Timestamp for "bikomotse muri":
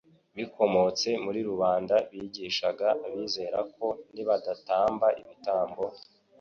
0.37-1.39